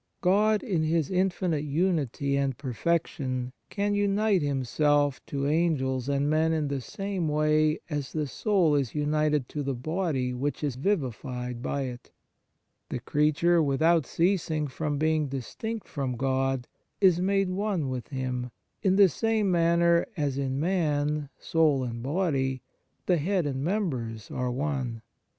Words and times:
God 0.21 0.63
in 0.63 0.81
His 0.81 1.11
infinite 1.11 1.63
unity 1.63 2.35
and 2.35 2.57
perfection 2.57 3.53
can 3.69 3.93
unite 3.93 4.41
Himself 4.41 5.23
to 5.27 5.45
Angels 5.45 6.09
and 6.09 6.27
men 6.27 6.53
in 6.53 6.69
the 6.69 6.81
same 6.81 7.27
way 7.27 7.77
as 7.87 8.11
the 8.11 8.25
soul 8.25 8.73
is 8.73 8.95
united 8.95 9.47
to 9.49 9.61
the 9.61 9.75
body 9.75 10.33
which 10.33 10.63
is 10.63 10.73
vivified 10.75 11.61
by 11.61 11.83
it. 11.83 12.09
The 12.89 12.97
creature, 12.99 13.61
without 13.61 14.07
ceasing 14.07 14.65
from 14.65 14.97
being 14.97 15.27
distinct 15.27 15.87
from 15.87 16.17
God, 16.17 16.67
is 16.99 17.21
made 17.21 17.51
one 17.51 17.87
with 17.87 18.07
Him, 18.07 18.49
in 18.81 18.95
the 18.95 19.07
same 19.07 19.51
manner 19.51 20.07
as 20.17 20.35
in 20.35 20.59
man 20.59 21.29
soul 21.37 21.83
and 21.83 22.01
body, 22.01 22.63
the 23.05 23.17
head 23.17 23.45
and 23.45 23.63
members, 23.63 24.31
are 24.31 24.49
one. 24.49 25.03